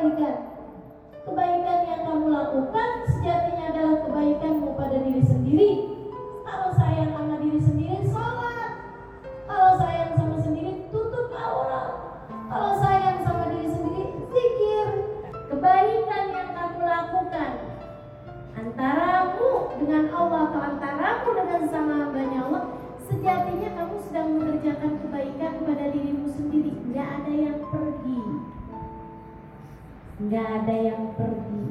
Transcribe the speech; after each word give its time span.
kebaikan. 0.00 0.36
Kebaikan 1.28 1.78
yang 1.84 2.00
kamu 2.08 2.26
lakukan 2.32 2.90
sejatinya 3.12 3.64
adalah 3.68 3.96
kebaikanmu 4.08 4.68
pada 4.72 4.96
diri 5.04 5.22
sendiri. 5.28 5.70
Kalau 6.40 6.72
sayang 6.72 7.12
sama 7.12 7.36
diri 7.44 7.60
sendiri, 7.60 7.98
sholat. 8.08 8.72
Kalau 9.44 9.72
sayang 9.76 10.16
sama 10.16 10.36
sendiri, 10.40 10.88
tutup 10.88 11.28
aurat. 11.36 11.88
Kalau 12.48 12.72
sayang 12.80 13.18
sama 13.28 13.44
diri 13.52 13.68
sendiri, 13.68 14.04
zikir. 14.32 14.88
Kebaikan 15.52 16.24
yang 16.32 16.48
kamu 16.56 16.80
lakukan 16.80 17.52
antaramu 18.56 19.50
dengan 19.84 20.04
Allah 20.16 20.40
atau 20.48 20.60
antaramu 20.64 21.28
dengan 21.44 21.60
sama 21.68 21.92
hambanya 22.08 22.38
Allah, 22.48 22.64
sejatinya 23.04 23.68
kamu 23.76 23.96
sedang 24.08 24.28
mengerjakan 24.32 24.92
kebaikan 25.04 25.52
pada 25.68 25.92
dirimu 25.92 26.24
sendiri. 26.32 26.72
Nggak 26.88 27.08
ada 27.20 27.32
yang 27.36 27.58
pergi. 27.68 28.24
Nggak 30.20 30.48
ada 30.52 30.76
yang 30.76 31.16
pergi. 31.16 31.64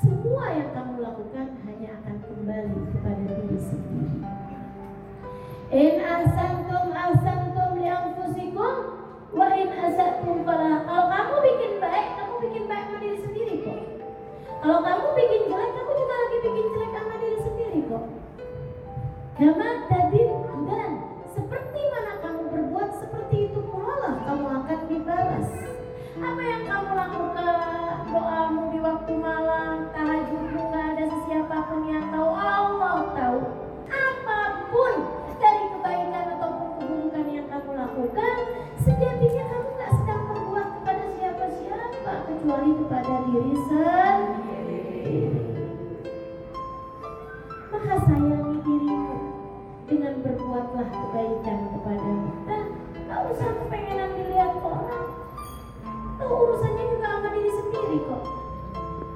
Semua 0.00 0.56
yang 0.56 0.72
kamu 0.72 1.04
lakukan 1.04 1.46
hanya 1.68 2.00
akan 2.00 2.16
kembali 2.24 2.80
kepada 2.96 3.24
diri 3.28 3.60
sendiri. 3.60 4.24
In 5.68 6.00
ahsantum 6.00 6.96
ahsantum 6.96 7.76
li 7.76 7.92
anfusikum 7.92 8.74
wa 9.36 9.46
in 9.52 9.68
asatum 9.68 10.48
fala. 10.48 10.80
Kalau 10.88 11.04
kamu 11.12 11.34
bikin 11.44 11.72
baik, 11.76 12.08
kamu 12.16 12.34
bikin 12.40 12.64
baik 12.72 12.84
sama 12.88 12.98
diri 13.04 13.18
sendiri 13.20 13.54
kok. 13.68 13.80
Kalau 14.64 14.78
kamu 14.80 15.06
bikin 15.12 15.40
jelek, 15.52 15.70
kamu 15.76 15.92
juga 15.92 16.14
lagi 16.16 16.36
bikin 16.40 16.66
jelek 16.72 16.90
sama 16.96 17.14
diri 17.20 17.38
sendiri 17.44 17.80
kok. 17.84 18.04
Kama 19.36 19.68
tadin 19.92 20.25
kecuali 42.56 42.72
kepada 42.80 43.14
diri 43.28 43.54
sendiri. 43.68 45.28
Maka 47.68 47.94
sayangi 48.08 48.56
dirimu 48.64 49.16
dengan 49.84 50.14
berbuatlah 50.24 50.88
kebaikan 50.88 51.58
kepadamu. 51.76 52.32
Dan 52.48 52.64
gak 53.12 53.20
usah 53.28 53.50
kepengenan 53.60 54.08
dilihat 54.16 54.56
orang. 54.64 55.04
Itu 56.16 56.24
urusannya 56.24 56.84
juga 56.96 57.06
sama 57.12 57.28
diri 57.36 57.52
sendiri 57.52 57.98
kok. 58.08 58.24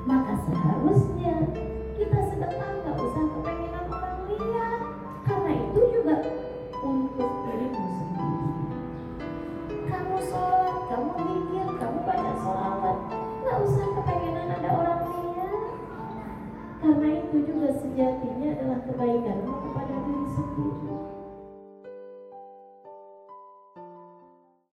Maka 0.04 0.34
seharusnya 0.44 1.34
kita 1.96 2.18
sedekah 2.28 2.72
gak 2.84 2.96
usah 3.00 3.24
kepengenan 3.24 3.84
orang 3.88 4.20
lihat. 4.36 4.80
Karena 5.24 5.52
itu 5.56 5.80
juga 5.96 6.16
untuk 6.84 7.30
itu 17.30 17.46
juga 17.46 17.70
sejatinya 17.78 18.58
adalah 18.58 18.82
kebaikanmu 18.90 19.54
kepada 19.62 19.94
diri 20.02 20.26
sendiri. 20.34 21.19